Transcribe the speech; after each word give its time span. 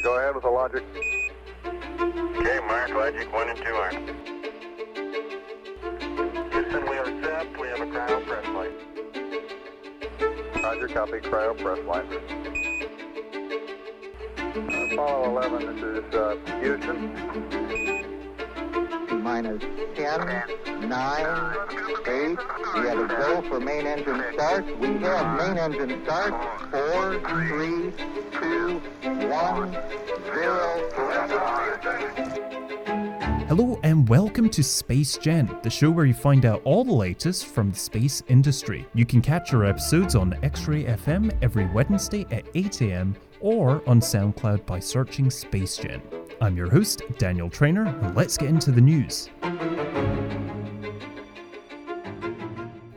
Go 0.00 0.16
ahead 0.18 0.34
with 0.34 0.44
the 0.44 0.50
logic. 0.50 0.82
Okay, 1.66 2.60
Mark, 2.66 2.90
logic 2.90 3.30
1 3.30 3.48
and 3.50 3.58
2 3.58 3.64
are. 3.64 3.90
Houston, 6.50 6.82
we 6.88 6.96
are 6.96 7.22
set. 7.22 7.60
We 7.60 7.68
have 7.68 7.80
a 7.80 7.86
cryo 7.86 8.26
press 8.26 8.46
light. 8.54 8.72
Roger, 10.62 10.88
copy. 10.88 11.20
Cryo 11.20 11.54
press. 11.58 11.78
Uh, 11.78 12.04
Apollo 14.92 15.30
11, 15.30 15.66
this 15.66 16.04
is 16.04 16.14
uh, 16.14 16.36
Houston. 16.60 17.61
Minus 19.22 19.62
10, 19.94 20.88
9, 20.88 21.56
8. 22.06 22.38
We 22.74 22.80
have 22.88 22.98
a 22.98 23.06
go 23.06 23.40
for 23.48 23.60
main 23.60 23.86
engine 23.86 24.20
start. 24.32 24.66
We 24.80 24.88
have 24.98 25.38
main 25.38 25.58
engine 25.58 26.02
start. 26.04 26.34
4, 26.72 27.20
3, 27.28 27.92
2, 28.40 28.80
1, 29.28 29.72
0. 29.72 30.62
Hello 33.46 33.78
and 33.84 34.08
welcome 34.08 34.48
to 34.50 34.64
Space 34.64 35.16
Gen, 35.18 35.56
the 35.62 35.70
show 35.70 35.90
where 35.90 36.06
you 36.06 36.14
find 36.14 36.44
out 36.44 36.60
all 36.64 36.82
the 36.82 36.92
latest 36.92 37.46
from 37.46 37.70
the 37.70 37.78
space 37.78 38.24
industry. 38.26 38.84
You 38.92 39.06
can 39.06 39.20
catch 39.20 39.54
our 39.54 39.64
episodes 39.64 40.16
on 40.16 40.36
X-Ray 40.42 40.84
FM 40.84 41.32
every 41.42 41.66
Wednesday 41.66 42.26
at 42.32 42.52
8am 42.54 43.14
or 43.38 43.82
on 43.86 44.00
SoundCloud 44.00 44.66
by 44.66 44.80
searching 44.80 45.30
Space 45.30 45.76
Gen. 45.76 46.02
I'm 46.42 46.56
your 46.56 46.68
host, 46.68 47.02
Daniel 47.18 47.48
Trainer, 47.48 47.86
and 47.86 48.16
let's 48.16 48.36
get 48.36 48.48
into 48.48 48.72
the 48.72 48.80
news. 48.80 49.30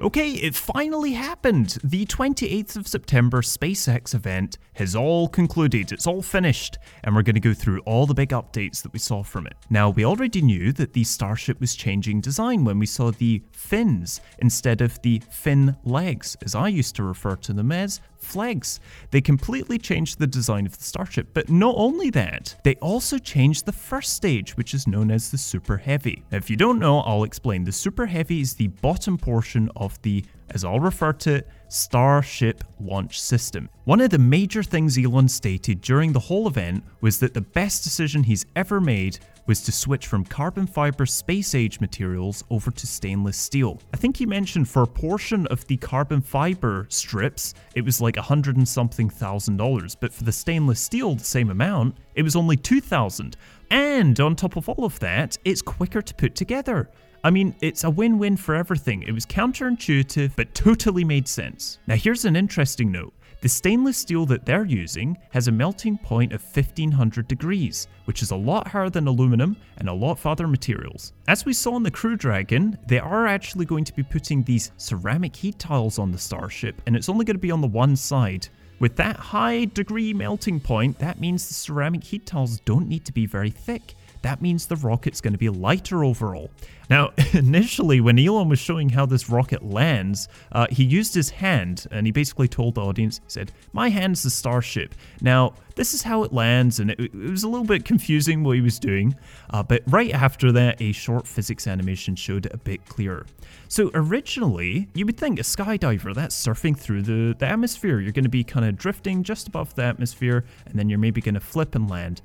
Okay, 0.01 0.31
it 0.31 0.55
finally 0.55 1.13
happened! 1.13 1.77
The 1.83 2.07
28th 2.07 2.75
of 2.75 2.87
September 2.87 3.43
SpaceX 3.43 4.15
event 4.15 4.57
has 4.73 4.95
all 4.95 5.27
concluded, 5.27 5.91
it's 5.91 6.07
all 6.07 6.23
finished, 6.23 6.79
and 7.03 7.15
we're 7.15 7.21
going 7.21 7.35
to 7.35 7.39
go 7.39 7.53
through 7.53 7.81
all 7.81 8.07
the 8.07 8.15
big 8.15 8.29
updates 8.29 8.81
that 8.81 8.93
we 8.93 8.99
saw 8.99 9.21
from 9.21 9.45
it. 9.45 9.53
Now, 9.69 9.91
we 9.91 10.05
already 10.05 10.41
knew 10.41 10.71
that 10.73 10.93
the 10.93 11.03
Starship 11.03 11.59
was 11.59 11.75
changing 11.75 12.21
design 12.21 12.65
when 12.65 12.79
we 12.79 12.87
saw 12.87 13.11
the 13.11 13.43
fins 13.51 14.21
instead 14.39 14.81
of 14.81 14.99
the 15.03 15.21
fin 15.29 15.75
legs, 15.83 16.35
as 16.43 16.55
I 16.55 16.69
used 16.69 16.95
to 16.95 17.03
refer 17.03 17.35
to 17.37 17.53
them 17.53 17.71
as 17.71 18.01
flags. 18.25 18.79
They 19.11 19.21
completely 19.21 19.77
changed 19.77 20.19
the 20.19 20.27
design 20.27 20.65
of 20.65 20.77
the 20.77 20.83
Starship, 20.83 21.29
but 21.33 21.49
not 21.49 21.75
only 21.77 22.09
that, 22.09 22.59
they 22.63 22.75
also 22.75 23.17
changed 23.17 23.65
the 23.65 23.71
first 23.71 24.13
stage, 24.13 24.57
which 24.57 24.73
is 24.73 24.87
known 24.87 25.11
as 25.11 25.31
the 25.31 25.37
Super 25.37 25.77
Heavy. 25.77 26.23
Now, 26.31 26.37
if 26.37 26.49
you 26.49 26.57
don't 26.57 26.79
know, 26.79 26.99
I'll 26.99 27.23
explain. 27.23 27.63
The 27.63 27.71
Super 27.71 28.07
Heavy 28.07 28.41
is 28.41 28.55
the 28.55 28.67
bottom 28.67 29.17
portion 29.17 29.69
of 29.75 30.01
the, 30.01 30.25
as 30.49 30.65
I'll 30.65 30.79
refer 30.79 31.13
to 31.13 31.35
it, 31.35 31.47
Starship 31.75 32.63
launch 32.79 33.19
system. 33.19 33.69
One 33.83 33.99
of 33.99 34.09
the 34.09 34.17
major 34.17 34.63
things 34.63 34.97
Elon 34.97 35.27
stated 35.27 35.81
during 35.81 36.13
the 36.13 36.19
whole 36.21 36.47
event 36.47 36.85
was 37.01 37.19
that 37.19 37.33
the 37.33 37.41
best 37.41 37.83
decision 37.83 38.23
he's 38.23 38.45
ever 38.55 38.79
made 38.79 39.19
was 39.45 39.59
to 39.63 39.73
switch 39.73 40.07
from 40.07 40.23
carbon 40.23 40.67
fiber 40.67 41.05
space 41.05 41.53
age 41.53 41.81
materials 41.81 42.45
over 42.49 42.71
to 42.71 42.87
stainless 42.87 43.35
steel. 43.35 43.81
I 43.93 43.97
think 43.97 44.15
he 44.15 44.25
mentioned 44.25 44.69
for 44.69 44.83
a 44.83 44.87
portion 44.87 45.47
of 45.47 45.67
the 45.67 45.75
carbon 45.75 46.21
fiber 46.21 46.87
strips, 46.89 47.53
it 47.75 47.83
was 47.83 47.99
like 47.99 48.15
a 48.15 48.21
hundred 48.21 48.55
and 48.55 48.67
something 48.67 49.09
thousand 49.09 49.57
dollars, 49.57 49.95
but 49.95 50.13
for 50.13 50.23
the 50.23 50.31
stainless 50.31 50.79
steel, 50.79 51.15
the 51.15 51.25
same 51.25 51.49
amount, 51.49 51.97
it 52.15 52.23
was 52.23 52.37
only 52.37 52.55
two 52.55 52.79
thousand. 52.79 53.35
And 53.69 54.17
on 54.21 54.37
top 54.37 54.55
of 54.55 54.69
all 54.69 54.85
of 54.85 54.97
that, 54.99 55.37
it's 55.43 55.61
quicker 55.61 56.01
to 56.01 56.15
put 56.15 56.35
together. 56.35 56.89
I 57.25 57.31
mean, 57.31 57.55
it's 57.59 57.83
a 57.83 57.89
win 57.89 58.19
win 58.19 58.37
for 58.37 58.53
everything. 58.53 59.01
It 59.01 59.11
was 59.11 59.25
counterintuitive, 59.25 60.33
but 60.35 60.53
totally 60.53 61.03
made 61.03 61.27
sense. 61.27 61.79
Now, 61.87 61.95
here's 61.95 62.23
an 62.23 62.35
interesting 62.35 62.91
note. 62.91 63.15
The 63.41 63.49
stainless 63.49 63.97
steel 63.97 64.27
that 64.27 64.45
they're 64.45 64.63
using 64.63 65.17
has 65.31 65.47
a 65.47 65.51
melting 65.51 65.97
point 65.97 66.33
of 66.33 66.43
1500 66.43 67.27
degrees, 67.27 67.87
which 68.03 68.21
is 68.21 68.29
a 68.29 68.35
lot 68.35 68.67
higher 68.67 68.91
than 68.91 69.07
aluminum 69.07 69.57
and 69.77 69.89
a 69.89 69.93
lot 69.93 70.19
of 70.19 70.25
other 70.27 70.47
materials. 70.47 71.13
As 71.27 71.45
we 71.45 71.53
saw 71.53 71.75
in 71.77 71.81
the 71.81 71.89
Crew 71.89 72.15
Dragon, 72.15 72.77
they 72.85 72.99
are 72.99 73.25
actually 73.25 73.65
going 73.65 73.85
to 73.85 73.93
be 73.93 74.03
putting 74.03 74.43
these 74.43 74.71
ceramic 74.77 75.35
heat 75.35 75.57
tiles 75.57 75.97
on 75.97 76.11
the 76.11 76.19
Starship, 76.19 76.79
and 76.85 76.95
it's 76.95 77.09
only 77.09 77.25
going 77.25 77.37
to 77.37 77.41
be 77.41 77.49
on 77.49 77.61
the 77.61 77.67
one 77.67 77.95
side. 77.95 78.49
With 78.77 78.97
that 78.97 79.15
high 79.15 79.65
degree 79.65 80.13
melting 80.13 80.59
point, 80.59 80.99
that 80.99 81.19
means 81.19 81.47
the 81.47 81.55
ceramic 81.55 82.03
heat 82.03 82.27
tiles 82.27 82.59
don't 82.59 82.87
need 82.87 83.03
to 83.05 83.13
be 83.13 83.25
very 83.25 83.49
thick 83.49 83.95
that 84.25 84.41
means 84.41 84.65
the 84.65 84.75
rocket's 84.77 85.21
going 85.21 85.33
to 85.33 85.37
be 85.37 85.49
lighter 85.49 86.03
overall. 86.03 86.49
Now, 86.89 87.11
initially, 87.33 88.01
when 88.01 88.17
Elon 88.17 88.49
was 88.49 88.57
showing 88.57 88.89
how 88.89 89.05
this 89.05 89.29
rocket 89.29 89.63
lands, 89.63 90.27
uh, 90.51 90.65
he 90.71 90.83
used 90.83 91.13
his 91.13 91.29
hand 91.29 91.85
and 91.91 92.07
he 92.07 92.11
basically 92.11 92.47
told 92.47 92.73
the 92.73 92.81
audience, 92.81 93.19
he 93.19 93.29
said, 93.29 93.51
My 93.71 93.89
hand's 93.89 94.23
the 94.23 94.31
Starship. 94.31 94.95
Now, 95.21 95.53
this 95.75 95.93
is 95.93 96.01
how 96.01 96.23
it 96.23 96.33
lands, 96.33 96.79
and 96.79 96.89
it, 96.89 96.99
it 96.99 97.13
was 97.13 97.43
a 97.43 97.47
little 97.47 97.67
bit 97.67 97.85
confusing 97.85 98.43
what 98.43 98.55
he 98.55 98.61
was 98.61 98.79
doing, 98.79 99.15
uh, 99.51 99.61
but 99.61 99.83
right 99.85 100.11
after 100.11 100.51
that, 100.53 100.81
a 100.81 100.91
short 100.91 101.27
physics 101.27 101.67
animation 101.67 102.15
showed 102.15 102.47
it 102.47 102.53
a 102.53 102.57
bit 102.57 102.83
clearer. 102.87 103.27
So, 103.67 103.91
originally, 103.93 104.87
you 104.95 105.05
would 105.05 105.17
think 105.17 105.39
a 105.39 105.43
skydiver 105.43 106.15
that's 106.15 106.35
surfing 106.35 106.75
through 106.75 107.03
the, 107.03 107.35
the 107.37 107.45
atmosphere, 107.45 107.99
you're 107.99 108.11
going 108.11 108.23
to 108.23 108.29
be 108.29 108.43
kind 108.43 108.65
of 108.65 108.75
drifting 108.75 109.21
just 109.21 109.47
above 109.47 109.75
the 109.75 109.83
atmosphere, 109.83 110.45
and 110.65 110.79
then 110.79 110.89
you're 110.89 110.97
maybe 110.97 111.21
going 111.21 111.35
to 111.35 111.39
flip 111.39 111.75
and 111.75 111.87
land. 111.87 112.21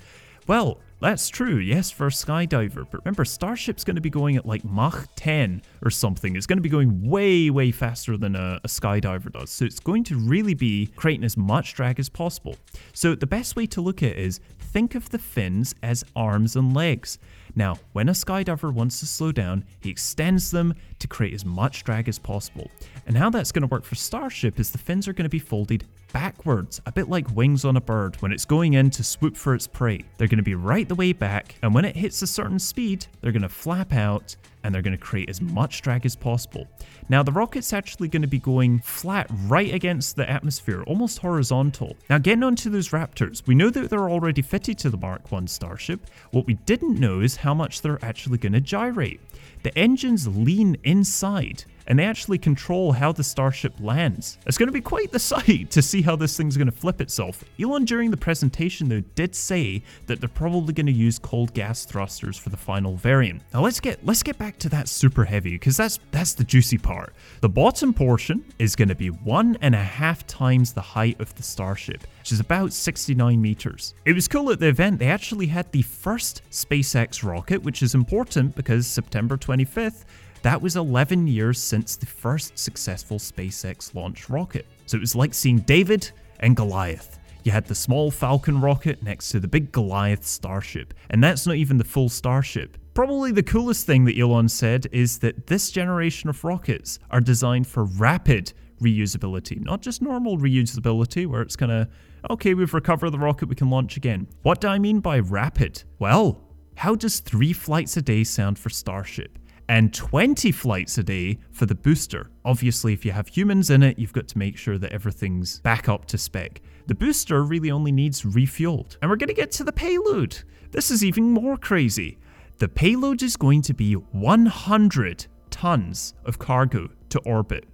Well, 0.47 0.81
that's 1.01 1.29
true, 1.29 1.57
yes, 1.57 1.91
for 1.91 2.09
a 2.09 2.11
skydiver. 2.11 2.87
But 2.91 3.05
remember, 3.05 3.25
Starship's 3.25 3.85
going 3.85 3.97
to 3.97 4.03
be 4.03 4.11
going 4.11 4.37
at 4.37 4.45
like 4.45 4.65
Mach 4.65 5.09
10 5.17 5.63
or 5.83 5.91
something. 5.91 6.37
It's 6.37 6.47
going 6.47 6.59
to 6.59 6.63
be 6.63 6.69
going 6.69 7.09
way, 7.09 7.49
way 7.49 7.71
faster 7.71 8.17
than 8.17 8.37
a, 8.37 8.61
a, 8.63 8.69
skydiver 8.69 9.33
does. 9.33 9.51
So 9.51 9.65
it's 9.65 9.81
going 9.81 10.05
to 10.05 10.17
really 10.17 10.55
be 10.55 10.87
creating 10.97 11.25
as 11.25 11.37
much 11.37 11.75
drag 11.75 11.99
as 11.99 12.09
possible. 12.09 12.57
So 12.93 13.15
the 13.15 13.27
best 13.27 13.57
way 13.57 13.67
to 13.69 13.81
look 13.81 14.03
at 14.03 14.11
it 14.11 14.19
is 14.19 14.41
think 14.61 14.95
of 14.95 15.09
the 15.09 15.19
fins 15.19 15.75
as 15.83 16.05
arms 16.15 16.57
and 16.57 16.75
legs. 16.75 17.19
Now, 17.57 17.77
when 17.93 18.09
a 18.09 18.13
skydiver 18.13 18.73
wants 18.73 19.01
to 19.01 19.07
slow 19.07 19.33
down, 19.33 19.65
he 19.81 19.91
extends 19.91 20.51
them 20.51 20.75
to 20.99 21.09
create 21.09 21.35
as 21.35 21.45
much 21.45 21.83
drag 21.83 22.09
as 22.09 22.19
possible. 22.19 22.71
And 23.07 23.17
how 23.17 23.31
that's 23.31 23.53
going 23.53 23.63
to 23.63 23.69
work 23.69 23.85
for 23.85 23.95
Starship 23.95 24.61
is 24.61 24.71
the 24.71 24.79
fins 24.79 25.09
are 25.09 25.13
going 25.13 25.25
to 25.25 25.31
be 25.31 25.39
folded 25.39 25.85
backwards, 26.13 26.81
a 26.87 26.93
bit 26.93 27.09
like 27.09 27.35
wings 27.35 27.65
on 27.65 27.77
a 27.77 27.81
bird 27.81 28.17
when 28.23 28.33
it's 28.33 28.45
going 28.45 28.75
in 28.75 28.91
to 28.91 29.05
swoop 29.05 29.37
for 29.37 29.55
its 29.55 29.67
prey. 29.67 30.05
They're 30.19 30.29
going 30.29 30.39
to 30.39 30.43
be 30.43 30.55
right 30.55 30.89
the 30.89 30.95
way 30.95 31.13
back, 31.13 31.57
and 31.63 31.75
when 31.75 31.85
it 31.85 31.97
hits 31.97 32.23
a 32.23 32.27
certain 32.27 32.59
speed, 32.59 33.07
they're 33.21 33.33
going 33.33 33.43
to 33.43 33.49
flap 33.49 33.93
out 33.93 34.37
and 34.63 34.75
they're 34.75 34.83
going 34.83 34.97
to 34.97 35.03
create 35.03 35.31
as 35.31 35.41
much 35.41 35.83
drag 35.83 36.05
as 36.05 36.15
possible. 36.17 36.69
Now, 37.09 37.23
the 37.23 37.33
rocket's 37.33 37.73
actually 37.73 38.09
going 38.09 38.23
to 38.23 38.29
be 38.29 38.39
going 38.39 38.81
flat 38.81 39.27
right 39.47 39.73
against 39.73 40.17
the 40.17 40.29
atmosphere, 40.29 40.83
almost 40.83 41.19
horizontal. 41.19 41.97
Now, 42.09 42.19
getting 42.19 42.43
onto 42.43 42.71
those 42.71 42.91
Raptors, 42.91 43.47
we 43.47 43.55
know 43.55 43.71
that 43.71 43.91
they're 43.91 44.11
already 44.11 44.43
fitted 44.43 44.79
to 44.79 44.91
the 44.91 44.97
Mark 44.97 45.33
1 45.33 45.47
Starship. 45.47 46.07
What 46.31 46.47
we 46.47 46.55
didn't 46.55 47.01
know 47.01 47.21
is 47.21 47.37
how 47.37 47.55
much 47.55 47.81
they're 47.81 48.05
actually 48.05 48.39
going 48.39 48.53
to 48.53 48.61
gyrate. 48.61 49.21
The 49.63 49.77
engines 49.77 50.27
lean 50.27 50.77
inside, 50.85 51.65
and 51.91 51.99
they 51.99 52.05
actually 52.05 52.39
control 52.39 52.93
how 52.93 53.11
the 53.11 53.25
Starship 53.25 53.75
lands. 53.81 54.39
It's 54.47 54.57
going 54.57 54.69
to 54.69 54.73
be 54.73 54.81
quite 54.81 55.11
the 55.11 55.19
sight 55.19 55.73
to 55.73 55.83
see 55.83 56.03
how 56.03 56.15
this 56.15 56.37
thing's 56.37 56.57
going 56.57 56.71
to 56.71 56.73
flip 56.73 57.01
itself. 57.01 57.43
Elon, 57.61 57.85
during 57.85 58.13
the 58.13 58.17
presentation, 58.17 58.89
though, 58.89 59.03
did 59.17 59.35
say 59.35 59.83
that 60.07 60.21
they're 60.21 60.29
probably 60.29 60.73
going 60.73 60.87
to 60.87 60.93
use 60.93 61.19
cold 61.19 61.53
gas 61.53 61.85
thrusters 61.85 62.39
for 62.39 62.51
the 62.51 62.57
final 62.57 62.95
variant. 62.95 63.43
Now 63.53 63.63
let's 63.63 63.81
get 63.81 64.07
let's 64.07 64.23
get 64.23 64.39
back 64.39 64.57
to 64.59 64.69
that 64.69 64.89
super 64.89 65.25
heavy 65.25 65.51
because 65.51 65.77
that's 65.77 65.99
that's 66.13 66.35
the 66.35 66.45
juicy 66.45 66.79
part. 66.79 67.13
The 67.41 67.49
bottom 67.49 67.93
portion 67.93 68.45
is 68.61 68.77
going 68.77 68.89
to 68.89 68.95
be 68.95 69.09
one 69.09 69.59
and 69.61 69.75
a 69.75 69.83
half 69.83 70.25
times 70.29 70.73
the 70.73 70.81
height 70.81 71.21
of 71.21 71.35
the 71.35 71.43
Starship, 71.43 72.07
which 72.21 72.31
is 72.31 72.39
about 72.39 72.73
69 72.73 73.43
meters. 73.43 73.95
It 74.05 74.13
was 74.13 74.29
cool 74.29 74.53
at 74.53 74.61
the 74.61 74.69
event. 74.69 75.01
They 75.01 75.09
actually 75.09 75.49
had 75.49 75.73
the 75.73 75.83
first 75.83 76.43
SpaceX 76.53 77.25
rocket, 77.25 77.65
which 77.65 77.83
is 77.83 77.97
important 77.97 78.55
because 78.55 78.87
September 78.87 79.37
25th 79.37 80.05
that 80.43 80.61
was 80.61 80.77
11 80.77 81.27
years 81.27 81.59
since 81.61 81.97
the 81.97 82.07
first 82.07 82.59
successful 82.59 83.19
SpaceX 83.19 83.95
launch 83.95 84.31
rocket. 84.31 84.67
So 84.87 84.97
it 84.97 85.01
was 85.01 85.15
like 85.15 85.35
seeing 85.35 85.59
David 85.61 86.11
and 86.41 86.57
Goliath. 86.57 87.19
You 87.45 87.53
had 87.53 87.67
the 87.67 87.75
small 87.75 88.11
Falcon 88.11 88.61
rocket 88.61 89.03
next 89.03 89.31
to 89.31 89.41
the 89.41 89.49
big 89.49 89.73
Goliath 89.73 90.25
Starship, 90.25 90.95
and 91.11 91.23
that's 91.23 91.47
not 91.47 91.57
even 91.57 91.79
the 91.79 91.85
full 91.85 92.09
Starship. 92.09 92.77
Probably 92.95 93.33
the 93.33 93.43
coolest 93.43 93.87
thing 93.87 94.05
that 94.07 94.19
Elon 94.19 94.49
said 94.49 94.87
is 94.93 95.19
that 95.21 95.47
this 95.47 95.71
generation 95.71 96.29
of 96.29 96.43
rockets 96.43 96.99
are 97.11 97.21
designed 97.21 97.67
for 97.67 97.85
rapid 97.85 98.53
reusability, 98.81 99.61
not 99.61 99.83
just 99.83 100.03
normal 100.03 100.39
reusability 100.39 101.27
where 101.27 101.43
it's 101.43 101.57
gonna, 101.57 101.89
okay, 102.31 102.55
we've 102.55 102.75
recovered 102.75 103.11
the 103.11 103.19
rocket, 103.19 103.49
we 103.49 103.55
can 103.55 103.71
launch 103.71 103.97
again. 103.97 104.27
What 104.43 104.61
do 104.61 104.69
I 104.69 104.79
mean 104.79 105.01
by 105.01 105.19
rapid? 105.21 105.83
Well, 105.99 106.43
how 106.77 106.95
does 106.95 107.21
three 107.21 107.53
flights 107.53 107.97
a 107.97 108.03
day 108.03 108.25
sound 108.25 108.59
for 108.59 108.71
Starship? 108.71 109.39
And 109.71 109.95
20 109.95 110.51
flights 110.51 110.99
a 110.99 111.03
day 111.05 111.39
for 111.53 111.65
the 111.65 111.77
booster. 111.77 112.29
Obviously, 112.45 112.93
if 112.93 113.05
you 113.05 113.13
have 113.13 113.29
humans 113.29 113.71
in 113.71 113.85
it, 113.85 114.01
you've 114.01 114.13
got 114.13 114.27
to 114.27 114.37
make 114.37 114.57
sure 114.57 114.79
that 114.79 114.91
everything's 114.91 115.61
back 115.61 115.89
up 115.89 116.07
to 116.07 116.19
spec. 116.19 116.61
The 116.89 116.95
booster 116.97 117.45
really 117.45 117.71
only 117.71 117.93
needs 117.93 118.23
refueled. 118.23 118.97
And 119.01 119.09
we're 119.09 119.17
going 119.17 119.29
to 119.29 119.33
get 119.33 119.53
to 119.53 119.65
the 119.65 119.73
payload. 119.73 120.43
This 120.73 120.91
is 120.91 121.05
even 121.05 121.31
more 121.31 121.57
crazy. 121.57 122.19
The 122.59 122.67
payload 122.67 123.23
is 123.23 123.37
going 123.37 123.63
to 123.63 123.73
be 123.73 123.93
100 123.93 125.27
tons 125.51 126.15
of 126.25 126.41
cargo 126.41 126.89
to 127.11 127.21
orbit. 127.21 127.65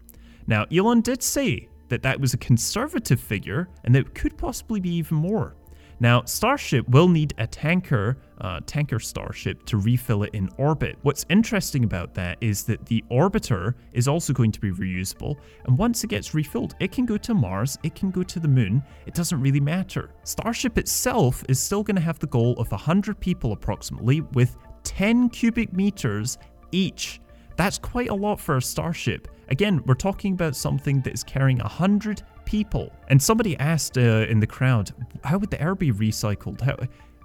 Now, 0.46 0.66
Elon 0.70 1.00
did 1.00 1.22
say 1.22 1.70
that 1.88 2.02
that 2.02 2.20
was 2.20 2.34
a 2.34 2.38
conservative 2.38 3.20
figure 3.20 3.70
and 3.84 3.94
that 3.94 4.00
it 4.00 4.14
could 4.14 4.37
possibly 4.37 4.81
be 4.81 4.90
even 4.96 5.16
more. 5.16 5.56
Now, 5.98 6.22
Starship 6.25 6.87
will 6.90 7.08
need 7.08 7.32
a 7.38 7.46
tanker, 7.46 8.19
uh, 8.43 8.60
tanker 8.66 8.98
Starship, 9.00 9.64
to 9.64 9.78
refill 9.78 10.25
it 10.25 10.34
in 10.34 10.50
orbit. 10.58 10.98
What's 11.02 11.25
interesting 11.31 11.84
about 11.84 12.12
that 12.14 12.37
is 12.43 12.64
that 12.64 12.84
the 12.84 13.02
orbiter 13.10 13.75
is 13.94 14.06
also 14.06 14.34
going 14.34 14.52
to 14.52 14.60
be 14.60 14.70
reusable, 14.70 15.37
and 15.64 15.78
once 15.78 16.04
it 16.04 16.08
gets 16.08 16.34
refilled, 16.34 16.75
it 16.81 16.93
can 16.93 17.06
go 17.06 17.16
to 17.16 17.32
Mars, 17.32 17.78
it 17.82 17.94
can 17.94 18.10
go 18.10 18.22
to 18.22 18.38
the 18.38 18.48
moon, 18.48 18.82
it 19.06 19.14
doesn't 19.14 19.40
really 19.40 19.60
matter. 19.60 20.10
Starship 20.25 20.76
itself 20.76 21.43
is 21.48 21.58
still 21.58 21.82
going 21.82 21.96
to 21.96 22.02
have 22.02 22.19
the 22.19 22.26
goal 22.26 22.52
of 22.58 22.70
100 22.70 23.19
people 23.19 23.52
approximately, 23.52 24.20
with 24.20 24.56
10 24.84 25.31
cubic 25.31 25.72
meters 25.72 26.37
each. 26.72 27.20
That's 27.56 27.78
quite 27.78 28.10
a 28.10 28.14
lot 28.14 28.38
for 28.38 28.58
a 28.58 28.62
Starship. 28.62 29.28
Again, 29.49 29.82
we're 29.87 29.94
talking 29.94 30.34
about 30.34 30.56
something 30.56 31.00
that 31.02 31.14
is 31.14 31.25
carrying 31.25 31.58
100 31.58 32.22
people. 32.46 32.90
And 33.08 33.20
somebody 33.20 33.58
asked 33.58 33.98
uh, 33.98 34.26
in 34.31 34.40
the 34.40 34.46
crowd, 34.46 34.93
how 35.22 35.37
would 35.37 35.50
the 35.50 35.60
air 35.60 35.75
be 35.75 35.93
recycled? 35.93 36.62
How, 36.62 36.76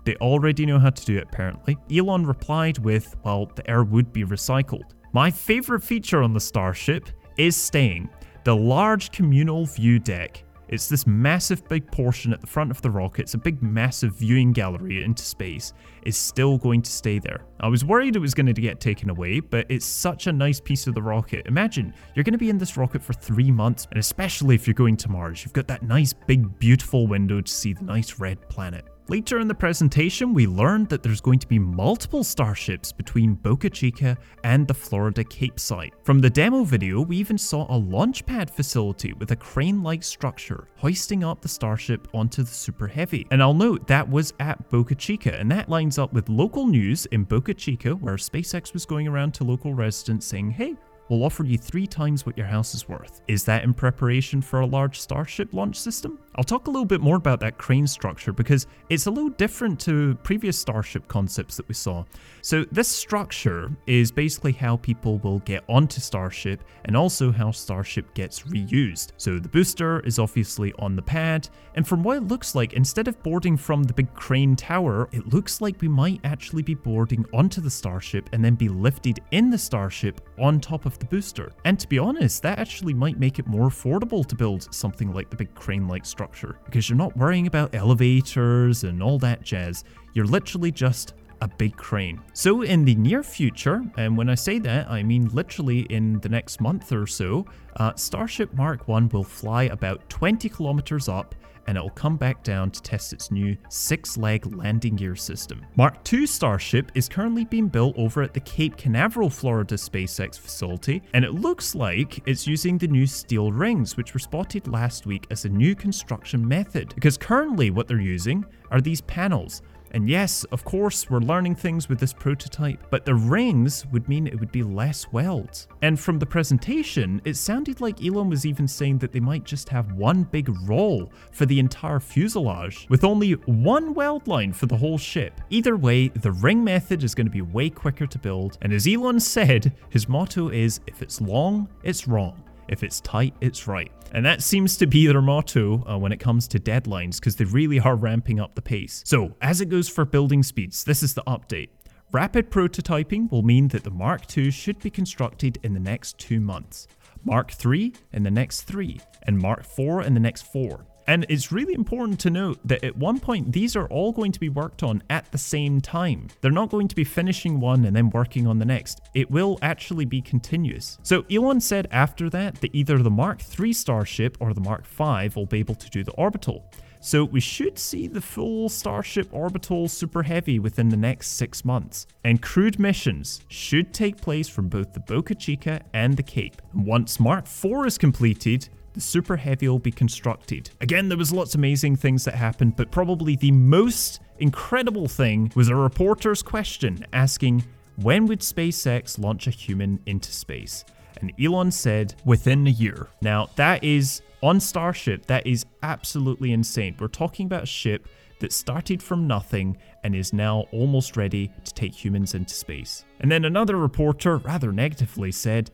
they 0.03 0.15
already 0.15 0.65
know 0.65 0.79
how 0.79 0.89
to 0.89 1.05
do 1.05 1.17
it, 1.17 1.27
apparently. 1.31 1.77
Elon 1.95 2.25
replied 2.25 2.79
with, 2.79 3.15
well, 3.23 3.45
the 3.55 3.69
air 3.69 3.83
would 3.83 4.11
be 4.11 4.25
recycled. 4.25 4.91
My 5.13 5.31
favorite 5.31 5.83
feature 5.83 6.23
on 6.23 6.33
the 6.33 6.39
Starship 6.39 7.09
is 7.37 7.55
staying 7.55 8.09
the 8.43 8.55
large 8.55 9.11
communal 9.11 9.65
view 9.65 9.99
deck. 9.99 10.43
It's 10.71 10.87
this 10.87 11.05
massive 11.05 11.67
big 11.67 11.91
portion 11.91 12.31
at 12.31 12.39
the 12.39 12.47
front 12.47 12.71
of 12.71 12.81
the 12.81 12.89
rocket, 12.89 13.23
it's 13.23 13.33
a 13.33 13.37
big 13.37 13.61
massive 13.61 14.13
viewing 14.15 14.53
gallery 14.53 15.03
into 15.03 15.21
space, 15.21 15.73
is 16.03 16.15
still 16.15 16.57
going 16.57 16.81
to 16.81 16.89
stay 16.89 17.19
there. 17.19 17.41
I 17.59 17.67
was 17.67 17.83
worried 17.83 18.15
it 18.15 18.19
was 18.19 18.33
going 18.33 18.45
to 18.45 18.53
get 18.53 18.79
taken 18.79 19.09
away, 19.09 19.41
but 19.41 19.65
it's 19.67 19.85
such 19.85 20.27
a 20.27 20.31
nice 20.31 20.61
piece 20.61 20.87
of 20.87 20.95
the 20.95 21.01
rocket. 21.01 21.45
Imagine, 21.47 21.93
you're 22.15 22.23
going 22.23 22.31
to 22.31 22.39
be 22.39 22.49
in 22.49 22.57
this 22.57 22.77
rocket 22.77 23.03
for 23.03 23.11
three 23.11 23.51
months, 23.51 23.85
and 23.91 23.99
especially 23.99 24.55
if 24.55 24.65
you're 24.65 24.73
going 24.73 24.95
to 24.95 25.09
Mars, 25.09 25.43
you've 25.43 25.51
got 25.51 25.67
that 25.67 25.83
nice 25.83 26.13
big 26.13 26.57
beautiful 26.57 27.05
window 27.05 27.41
to 27.41 27.51
see 27.51 27.73
the 27.73 27.83
nice 27.83 28.17
red 28.17 28.39
planet. 28.47 28.85
Later 29.07 29.39
in 29.39 29.47
the 29.47 29.55
presentation, 29.55 30.33
we 30.33 30.45
learned 30.47 30.87
that 30.89 31.03
there's 31.03 31.21
going 31.21 31.39
to 31.39 31.47
be 31.47 31.59
multiple 31.59 32.23
starships 32.23 32.91
between 32.91 33.33
Boca 33.33 33.69
Chica 33.69 34.15
and 34.43 34.67
the 34.67 34.73
Florida 34.73 35.23
Cape 35.23 35.59
site. 35.59 35.93
From 36.03 36.19
the 36.19 36.29
demo 36.29 36.63
video, 36.63 37.01
we 37.01 37.17
even 37.17 37.37
saw 37.37 37.65
a 37.69 37.75
launch 37.75 38.25
pad 38.25 38.49
facility 38.49 39.11
with 39.13 39.31
a 39.31 39.35
crane-like 39.35 40.03
structure 40.03 40.67
hoisting 40.77 41.23
up 41.23 41.41
the 41.41 41.47
starship 41.49 42.07
onto 42.13 42.43
the 42.43 42.51
Super 42.51 42.87
Heavy. 42.87 43.27
And 43.31 43.41
I'll 43.41 43.55
note 43.55 43.87
that 43.87 44.07
was 44.07 44.33
at 44.39 44.69
Boca 44.69 44.95
Chica, 44.95 45.37
and 45.37 45.51
that 45.51 45.67
lines 45.67 45.97
up 45.97 46.13
with 46.13 46.29
local 46.29 46.67
news 46.67 47.05
in 47.07 47.23
Boca 47.23 47.55
Chica 47.55 47.95
where 47.95 48.15
SpaceX 48.15 48.71
was 48.71 48.85
going 48.85 49.07
around 49.07 49.33
to 49.33 49.43
local 49.43 49.73
residents 49.73 50.27
saying, 50.27 50.51
hey, 50.51 50.75
we'll 51.09 51.25
offer 51.25 51.43
you 51.43 51.57
three 51.57 51.87
times 51.87 52.25
what 52.25 52.37
your 52.37 52.47
house 52.47 52.73
is 52.73 52.87
worth. 52.87 53.21
Is 53.27 53.43
that 53.43 53.65
in 53.65 53.73
preparation 53.73 54.41
for 54.41 54.61
a 54.61 54.65
large 54.65 54.97
Starship 54.97 55.53
launch 55.53 55.77
system? 55.77 56.19
I'll 56.35 56.45
talk 56.45 56.67
a 56.67 56.71
little 56.71 56.85
bit 56.85 57.01
more 57.01 57.17
about 57.17 57.41
that 57.41 57.57
crane 57.57 57.85
structure 57.85 58.31
because 58.31 58.65
it's 58.89 59.05
a 59.05 59.11
little 59.11 59.31
different 59.31 59.77
to 59.81 60.15
previous 60.23 60.57
Starship 60.57 61.05
concepts 61.09 61.57
that 61.57 61.67
we 61.67 61.73
saw. 61.73 62.05
So, 62.41 62.63
this 62.71 62.87
structure 62.87 63.69
is 63.85 64.13
basically 64.13 64.53
how 64.53 64.77
people 64.77 65.17
will 65.19 65.39
get 65.39 65.63
onto 65.67 65.99
Starship 65.99 66.63
and 66.85 66.95
also 66.95 67.33
how 67.33 67.51
Starship 67.51 68.13
gets 68.13 68.43
reused. 68.43 69.11
So, 69.17 69.39
the 69.39 69.49
booster 69.49 69.99
is 70.01 70.19
obviously 70.19 70.71
on 70.79 70.95
the 70.95 71.01
pad, 71.01 71.49
and 71.75 71.85
from 71.85 72.01
what 72.01 72.17
it 72.17 72.27
looks 72.27 72.55
like, 72.55 72.73
instead 72.73 73.09
of 73.09 73.21
boarding 73.23 73.57
from 73.57 73.83
the 73.83 73.93
big 73.93 74.13
crane 74.13 74.55
tower, 74.55 75.09
it 75.11 75.33
looks 75.33 75.59
like 75.59 75.81
we 75.81 75.89
might 75.89 76.21
actually 76.23 76.63
be 76.63 76.75
boarding 76.75 77.25
onto 77.33 77.59
the 77.59 77.69
Starship 77.69 78.29
and 78.31 78.43
then 78.43 78.55
be 78.55 78.69
lifted 78.69 79.19
in 79.31 79.49
the 79.49 79.57
Starship 79.57 80.21
on 80.39 80.61
top 80.61 80.85
of 80.85 80.97
the 80.97 81.05
booster. 81.05 81.51
And 81.65 81.77
to 81.77 81.89
be 81.89 81.99
honest, 81.99 82.41
that 82.43 82.57
actually 82.57 82.93
might 82.93 83.19
make 83.19 83.37
it 83.37 83.47
more 83.47 83.67
affordable 83.67 84.25
to 84.25 84.35
build 84.35 84.73
something 84.73 85.11
like 85.11 85.29
the 85.29 85.35
big 85.35 85.53
crane 85.55 85.89
like 85.89 86.05
structure 86.05 86.20
because 86.65 86.89
you're 86.89 86.97
not 86.97 87.15
worrying 87.17 87.47
about 87.47 87.73
elevators 87.73 88.83
and 88.83 89.01
all 89.01 89.19
that 89.19 89.41
jazz. 89.41 89.83
You're 90.13 90.25
literally 90.25 90.71
just 90.71 91.13
a 91.41 91.47
big 91.47 91.75
crane. 91.75 92.21
So, 92.33 92.61
in 92.61 92.85
the 92.85 92.95
near 92.95 93.23
future, 93.23 93.83
and 93.97 94.15
when 94.15 94.29
I 94.29 94.35
say 94.35 94.59
that, 94.59 94.89
I 94.89 95.03
mean 95.03 95.29
literally 95.33 95.81
in 95.81 96.19
the 96.19 96.29
next 96.29 96.61
month 96.61 96.91
or 96.91 97.07
so, 97.07 97.45
uh, 97.77 97.93
Starship 97.95 98.53
Mark 98.53 98.87
1 98.87 99.09
will 99.09 99.23
fly 99.23 99.63
about 99.63 100.07
20 100.09 100.47
kilometers 100.49 101.09
up 101.09 101.35
and 101.67 101.77
it 101.77 101.81
will 101.81 101.89
come 101.91 102.17
back 102.17 102.43
down 102.43 102.71
to 102.71 102.81
test 102.81 103.13
its 103.13 103.31
new 103.31 103.55
six 103.69 104.17
leg 104.17 104.45
landing 104.55 104.95
gear 104.95 105.15
system. 105.15 105.65
Mark 105.75 105.95
II 106.11 106.25
Starship 106.25 106.91
is 106.95 107.07
currently 107.07 107.45
being 107.45 107.67
built 107.67 107.97
over 107.97 108.21
at 108.21 108.33
the 108.33 108.39
Cape 108.41 108.77
Canaveral, 108.77 109.29
Florida 109.29 109.75
SpaceX 109.75 110.39
facility, 110.39 111.01
and 111.13 111.23
it 111.23 111.33
looks 111.33 111.75
like 111.75 112.21
it's 112.27 112.47
using 112.47 112.77
the 112.77 112.87
new 112.87 113.05
steel 113.05 113.51
rings, 113.51 113.95
which 113.95 114.13
were 114.13 114.19
spotted 114.19 114.67
last 114.67 115.05
week 115.05 115.27
as 115.29 115.45
a 115.45 115.49
new 115.49 115.75
construction 115.75 116.45
method. 116.45 116.93
Because 116.95 117.17
currently, 117.17 117.69
what 117.69 117.87
they're 117.87 117.99
using 117.99 118.45
are 118.71 118.81
these 118.81 119.01
panels 119.01 119.61
and 119.91 120.09
yes, 120.09 120.43
of 120.45 120.63
course, 120.63 121.09
we're 121.09 121.19
learning 121.19 121.55
things 121.55 121.89
with 121.89 121.99
this 121.99 122.13
prototype, 122.13 122.89
but 122.89 123.05
the 123.05 123.15
rings 123.15 123.85
would 123.91 124.07
mean 124.07 124.27
it 124.27 124.39
would 124.39 124.51
be 124.51 124.63
less 124.63 125.11
welds. 125.11 125.67
And 125.81 125.99
from 125.99 126.19
the 126.19 126.25
presentation, 126.25 127.21
it 127.25 127.35
sounded 127.35 127.81
like 127.81 128.03
Elon 128.03 128.29
was 128.29 128.45
even 128.45 128.67
saying 128.67 128.99
that 128.99 129.11
they 129.11 129.19
might 129.19 129.43
just 129.43 129.69
have 129.69 129.93
one 129.93 130.23
big 130.23 130.49
roll 130.67 131.11
for 131.31 131.45
the 131.45 131.59
entire 131.59 131.99
fuselage, 131.99 132.87
with 132.89 133.03
only 133.03 133.33
one 133.33 133.93
weld 133.93 134.27
line 134.27 134.53
for 134.53 134.65
the 134.65 134.77
whole 134.77 134.97
ship. 134.97 135.41
Either 135.49 135.75
way, 135.75 136.07
the 136.09 136.31
ring 136.31 136.63
method 136.63 137.03
is 137.03 137.13
going 137.13 137.27
to 137.27 137.31
be 137.31 137.41
way 137.41 137.69
quicker 137.69 138.07
to 138.07 138.19
build, 138.19 138.57
and 138.61 138.73
as 138.73 138.87
Elon 138.87 139.19
said, 139.19 139.73
his 139.89 140.07
motto 140.07 140.49
is 140.49 140.79
if 140.87 141.01
it's 141.01 141.21
long, 141.21 141.67
it's 141.83 142.07
wrong. 142.07 142.41
If 142.67 142.83
it's 142.83 143.01
tight, 143.01 143.33
it's 143.41 143.67
right. 143.67 143.91
And 144.13 144.25
that 144.25 144.41
seems 144.41 144.77
to 144.77 144.87
be 144.87 145.07
their 145.07 145.21
motto 145.21 145.83
uh, 145.85 145.97
when 145.97 146.11
it 146.11 146.19
comes 146.19 146.47
to 146.49 146.59
deadlines 146.59 147.17
because 147.17 147.35
they 147.35 147.45
really 147.45 147.79
are 147.79 147.95
ramping 147.95 148.39
up 148.39 148.55
the 148.55 148.61
pace. 148.61 149.03
So, 149.05 149.35
as 149.41 149.61
it 149.61 149.69
goes 149.69 149.87
for 149.87 150.05
building 150.05 150.43
speeds, 150.43 150.83
this 150.83 151.03
is 151.03 151.13
the 151.13 151.23
update. 151.23 151.69
Rapid 152.11 152.51
prototyping 152.51 153.31
will 153.31 153.41
mean 153.41 153.69
that 153.69 153.85
the 153.85 153.89
Mark 153.89 154.37
II 154.37 154.51
should 154.51 154.79
be 154.79 154.89
constructed 154.89 155.59
in 155.63 155.73
the 155.73 155.79
next 155.79 156.17
two 156.17 156.41
months, 156.41 156.87
Mark 157.23 157.53
III 157.65 157.93
in 158.11 158.23
the 158.23 158.31
next 158.31 158.63
three, 158.63 158.99
and 159.23 159.37
Mark 159.37 159.61
IV 159.61 160.05
in 160.05 160.13
the 160.13 160.19
next 160.19 160.41
four. 160.41 160.85
And 161.07 161.25
it's 161.29 161.51
really 161.51 161.73
important 161.73 162.19
to 162.21 162.29
note 162.29 162.59
that 162.65 162.83
at 162.83 162.95
one 162.95 163.19
point, 163.19 163.51
these 163.51 163.75
are 163.75 163.87
all 163.87 164.11
going 164.11 164.31
to 164.31 164.39
be 164.39 164.49
worked 164.49 164.83
on 164.83 165.03
at 165.09 165.31
the 165.31 165.37
same 165.37 165.81
time. 165.81 166.27
They're 166.41 166.51
not 166.51 166.69
going 166.69 166.87
to 166.87 166.95
be 166.95 167.03
finishing 167.03 167.59
one 167.59 167.85
and 167.85 167.95
then 167.95 168.09
working 168.09 168.47
on 168.47 168.59
the 168.59 168.65
next. 168.65 169.01
It 169.13 169.29
will 169.29 169.57
actually 169.61 170.05
be 170.05 170.21
continuous. 170.21 170.97
So 171.03 171.25
Elon 171.31 171.61
said 171.61 171.87
after 171.91 172.29
that 172.29 172.55
that 172.61 172.73
either 172.73 172.99
the 172.99 173.09
Mark 173.09 173.41
III 173.59 173.73
Starship 173.73 174.37
or 174.39 174.53
the 174.53 174.61
Mark 174.61 174.85
V 174.85 175.29
will 175.35 175.45
be 175.45 175.59
able 175.59 175.75
to 175.75 175.89
do 175.89 176.03
the 176.03 176.11
orbital. 176.13 176.65
So 177.03 177.25
we 177.25 177.39
should 177.39 177.79
see 177.79 178.07
the 178.07 178.21
full 178.21 178.69
Starship 178.69 179.27
orbital 179.31 179.87
super 179.87 180.21
heavy 180.21 180.59
within 180.59 180.89
the 180.89 180.97
next 180.97 181.29
six 181.29 181.65
months. 181.65 182.05
And 182.23 182.43
crewed 182.43 182.77
missions 182.77 183.41
should 183.47 183.91
take 183.91 184.21
place 184.21 184.47
from 184.47 184.69
both 184.69 184.93
the 184.93 184.99
Boca 184.99 185.33
Chica 185.33 185.81
and 185.95 186.15
the 186.15 186.21
Cape. 186.21 186.61
Once 186.75 187.19
Mark 187.19 187.45
IV 187.45 187.87
is 187.87 187.97
completed, 187.97 188.69
the 188.93 189.01
Super 189.01 189.37
Heavy 189.37 189.67
will 189.67 189.79
be 189.79 189.91
constructed. 189.91 190.69
Again, 190.81 191.09
there 191.09 191.17
was 191.17 191.31
lots 191.31 191.53
of 191.53 191.59
amazing 191.59 191.95
things 191.95 192.25
that 192.25 192.35
happened, 192.35 192.75
but 192.75 192.91
probably 192.91 193.35
the 193.35 193.51
most 193.51 194.19
incredible 194.39 195.07
thing 195.07 195.51
was 195.55 195.69
a 195.69 195.75
reporter's 195.75 196.41
question 196.41 197.05
asking, 197.13 197.63
when 197.97 198.25
would 198.25 198.39
SpaceX 198.39 199.19
launch 199.19 199.47
a 199.47 199.51
human 199.51 199.99
into 200.05 200.31
space? 200.31 200.83
And 201.19 201.31
Elon 201.39 201.71
said, 201.71 202.15
within 202.25 202.65
a 202.67 202.71
year. 202.71 203.07
Now, 203.21 203.49
that 203.55 203.83
is 203.83 204.21
on 204.41 204.59
Starship, 204.59 205.27
that 205.27 205.45
is 205.45 205.65
absolutely 205.83 206.51
insane. 206.51 206.95
We're 206.99 207.07
talking 207.07 207.45
about 207.45 207.63
a 207.63 207.67
ship 207.67 208.07
that 208.39 208.51
started 208.51 209.03
from 209.03 209.27
nothing 209.27 209.77
and 210.03 210.15
is 210.15 210.33
now 210.33 210.65
almost 210.71 211.15
ready 211.15 211.51
to 211.63 211.73
take 211.75 211.93
humans 211.93 212.33
into 212.33 212.55
space. 212.55 213.05
And 213.19 213.31
then 213.31 213.45
another 213.45 213.77
reporter, 213.77 214.37
rather 214.37 214.71
negatively, 214.71 215.31
said, 215.31 215.69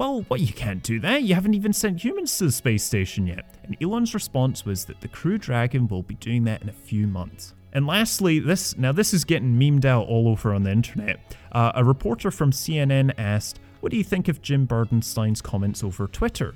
well, 0.00 0.22
what, 0.28 0.40
you 0.40 0.54
can't 0.54 0.82
do 0.82 0.98
that. 1.00 1.24
You 1.24 1.34
haven't 1.34 1.52
even 1.52 1.74
sent 1.74 2.02
humans 2.02 2.38
to 2.38 2.44
the 2.44 2.52
space 2.52 2.82
station 2.82 3.26
yet. 3.26 3.44
And 3.64 3.76
Elon's 3.82 4.14
response 4.14 4.64
was 4.64 4.86
that 4.86 5.02
the 5.02 5.08
Crew 5.08 5.36
Dragon 5.36 5.86
will 5.88 6.02
be 6.02 6.14
doing 6.14 6.44
that 6.44 6.62
in 6.62 6.70
a 6.70 6.72
few 6.72 7.06
months. 7.06 7.52
And 7.74 7.86
lastly, 7.86 8.38
this 8.38 8.78
now 8.78 8.92
this 8.92 9.12
is 9.12 9.24
getting 9.24 9.60
memed 9.60 9.84
out 9.84 10.08
all 10.08 10.26
over 10.26 10.54
on 10.54 10.62
the 10.62 10.70
internet. 10.70 11.20
Uh, 11.52 11.72
a 11.74 11.84
reporter 11.84 12.30
from 12.30 12.50
CNN 12.50 13.12
asked, 13.18 13.60
"What 13.80 13.92
do 13.92 13.98
you 13.98 14.02
think 14.02 14.28
of 14.28 14.40
Jim 14.40 14.66
Bridenstine's 14.66 15.42
comments 15.42 15.84
over 15.84 16.06
Twitter?" 16.06 16.54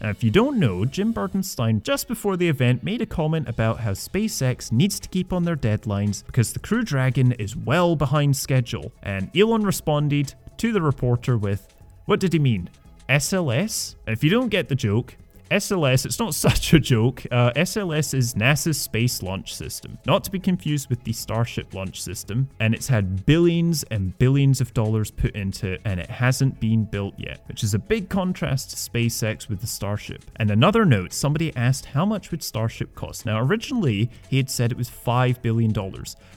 Now, 0.00 0.10
if 0.10 0.22
you 0.22 0.30
don't 0.30 0.60
know, 0.60 0.84
Jim 0.84 1.12
Bridenstine 1.12 1.82
just 1.82 2.06
before 2.06 2.36
the 2.36 2.48
event 2.48 2.84
made 2.84 3.02
a 3.02 3.06
comment 3.06 3.48
about 3.48 3.80
how 3.80 3.90
SpaceX 3.90 4.70
needs 4.70 5.00
to 5.00 5.08
keep 5.08 5.32
on 5.32 5.42
their 5.42 5.56
deadlines 5.56 6.24
because 6.24 6.52
the 6.52 6.60
Crew 6.60 6.84
Dragon 6.84 7.32
is 7.32 7.56
well 7.56 7.96
behind 7.96 8.36
schedule. 8.36 8.92
And 9.02 9.36
Elon 9.36 9.64
responded 9.64 10.34
to 10.58 10.72
the 10.72 10.80
reporter 10.80 11.36
with, 11.36 11.66
"What 12.04 12.20
did 12.20 12.32
he 12.32 12.38
mean? 12.38 12.70
SLS? 13.08 13.96
If 14.06 14.24
you 14.24 14.30
don't 14.30 14.48
get 14.48 14.68
the 14.68 14.74
joke, 14.74 15.16
SLS, 15.50 16.06
it's 16.06 16.18
not 16.18 16.34
such 16.46 16.72
a 16.72 16.80
joke. 16.80 17.24
Uh, 17.30 17.52
SLS 17.52 18.14
is 18.14 18.34
NASA's 18.34 18.80
space 18.80 19.22
launch 19.22 19.54
system, 19.54 19.98
not 20.06 20.24
to 20.24 20.30
be 20.30 20.38
confused 20.38 20.88
with 20.88 21.04
the 21.04 21.12
Starship 21.12 21.74
launch 21.74 22.00
system, 22.00 22.48
and 22.60 22.74
it's 22.74 22.88
had 22.88 23.26
billions 23.26 23.84
and 23.84 24.16
billions 24.18 24.60
of 24.60 24.72
dollars 24.74 25.10
put 25.10 25.34
into 25.36 25.72
it, 25.72 25.80
and 25.84 26.00
it 26.00 26.10
hasn't 26.10 26.58
been 26.60 26.84
built 26.84 27.14
yet, 27.18 27.40
which 27.46 27.62
is 27.62 27.74
a 27.74 27.78
big 27.78 28.08
contrast 28.08 28.70
to 28.70 28.76
SpaceX 28.76 29.48
with 29.48 29.60
the 29.60 29.66
Starship. 29.66 30.24
And 30.36 30.50
another 30.50 30.84
note 30.84 31.12
somebody 31.12 31.54
asked 31.54 31.86
how 31.86 32.04
much 32.04 32.30
would 32.30 32.42
Starship 32.42 32.94
cost? 32.94 33.26
Now, 33.26 33.40
originally, 33.40 34.10
he 34.28 34.38
had 34.38 34.50
said 34.50 34.72
it 34.72 34.78
was 34.78 34.90
$5 34.90 35.42
billion, 35.42 35.72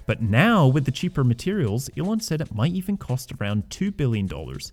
but 0.06 0.22
now 0.22 0.68
with 0.68 0.86
the 0.86 0.92
cheaper 0.92 1.24
materials, 1.24 1.90
Elon 1.98 2.20
said 2.20 2.42
it 2.42 2.54
might 2.54 2.74
even 2.74 2.98
cost 2.98 3.32
around 3.40 3.70
$2 3.70 3.96
billion. 3.96 4.26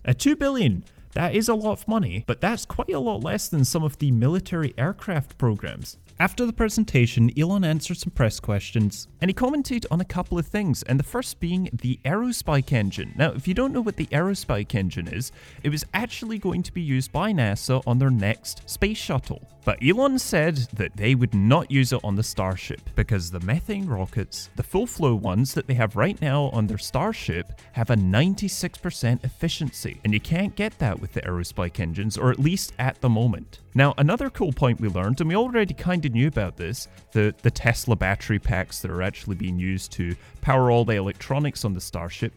At 0.05 0.19
$2 0.19 0.37
billion, 0.37 0.83
that 1.15 1.33
is 1.33 1.49
a 1.49 1.55
lot 1.55 1.71
of 1.71 1.87
money, 1.87 2.23
but 2.27 2.41
that's 2.41 2.65
quite 2.65 2.91
a 2.91 2.99
lot 2.99 3.23
less 3.23 3.47
than 3.47 3.65
some 3.65 3.83
of 3.83 3.97
the 3.97 4.11
military 4.11 4.73
aircraft 4.77 5.37
programs. 5.37 5.97
After 6.17 6.45
the 6.45 6.53
presentation, 6.53 7.29
Elon 7.37 7.65
answered 7.65 7.97
some 7.97 8.11
press 8.11 8.39
questions 8.39 9.09
and 9.19 9.29
he 9.29 9.33
commented 9.33 9.85
on 9.91 9.99
a 9.99 10.05
couple 10.05 10.39
of 10.39 10.47
things, 10.47 10.81
and 10.83 10.97
the 10.97 11.03
first 11.03 11.41
being 11.41 11.69
the 11.73 11.99
Aerospike 12.05 12.71
engine. 12.71 13.13
Now, 13.17 13.33
if 13.33 13.49
you 13.49 13.53
don't 13.53 13.73
know 13.73 13.81
what 13.81 13.97
the 13.97 14.05
Aerospike 14.07 14.73
engine 14.75 15.09
is, 15.09 15.33
it 15.61 15.69
was 15.69 15.85
actually 15.93 16.37
going 16.37 16.63
to 16.63 16.71
be 16.71 16.81
used 16.81 17.11
by 17.11 17.33
NASA 17.33 17.83
on 17.85 17.99
their 17.99 18.09
next 18.09 18.61
space 18.69 18.97
shuttle. 18.97 19.45
But 19.65 19.83
Elon 19.83 20.17
said 20.17 20.55
that 20.73 20.95
they 20.95 21.15
would 21.15 21.33
not 21.33 21.69
use 21.69 21.91
it 21.91 21.99
on 22.01 22.15
the 22.15 22.23
Starship 22.23 22.81
because 22.95 23.29
the 23.29 23.41
methane 23.41 23.87
rockets, 23.87 24.49
the 24.55 24.63
full 24.63 24.87
flow 24.87 25.15
ones 25.15 25.53
that 25.53 25.67
they 25.67 25.73
have 25.73 25.97
right 25.97 26.21
now 26.21 26.43
on 26.53 26.67
their 26.67 26.77
Starship, 26.77 27.59
have 27.73 27.89
a 27.89 27.95
96% 27.95 29.25
efficiency, 29.25 29.99
and 30.05 30.13
you 30.13 30.21
can't 30.21 30.55
get 30.55 30.79
that 30.79 31.01
with 31.01 31.11
the 31.11 31.21
Aerospike 31.23 31.81
engines, 31.81 32.17
or 32.17 32.31
at 32.31 32.39
least 32.39 32.71
at 32.79 33.01
the 33.01 33.09
moment. 33.09 33.59
Now, 33.77 33.93
another 33.97 34.29
cool 34.29 34.53
point 34.53 34.79
we 34.79 34.87
learned, 34.87 35.19
and 35.19 35.27
we 35.27 35.35
already 35.35 35.73
kind 35.73 36.05
of 36.05 36.13
knew 36.13 36.29
about 36.29 36.55
this, 36.55 36.87
the, 37.11 37.35
the 37.41 37.51
Tesla 37.51 37.97
battery 37.97 38.39
packs 38.39 38.79
that 38.79 38.89
are 38.89 39.01
actually 39.01 39.35
being 39.35 39.59
used 39.59 39.91
to 39.93 40.15
power 40.39 40.71
all 40.71 40.85
the 40.85 40.95
electronics 40.95 41.65
on 41.65 41.73
the 41.73 41.81
Starship. 41.81 42.33